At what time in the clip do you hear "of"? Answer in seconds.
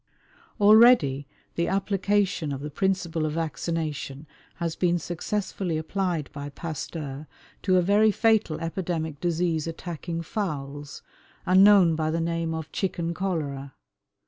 2.51-2.61, 3.23-3.33, 12.55-12.71